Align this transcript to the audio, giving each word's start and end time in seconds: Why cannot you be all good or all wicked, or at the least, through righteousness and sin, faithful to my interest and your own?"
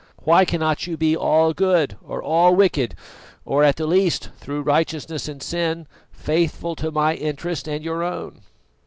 Why 0.23 0.45
cannot 0.45 0.87
you 0.87 0.97
be 0.97 1.15
all 1.15 1.53
good 1.53 1.95
or 2.03 2.23
all 2.23 2.55
wicked, 2.55 2.95
or 3.45 3.63
at 3.63 3.75
the 3.75 3.85
least, 3.85 4.31
through 4.39 4.63
righteousness 4.63 5.27
and 5.27 5.43
sin, 5.43 5.85
faithful 6.09 6.75
to 6.77 6.89
my 6.89 7.13
interest 7.13 7.67
and 7.69 7.83
your 7.83 8.01
own?" 8.01 8.41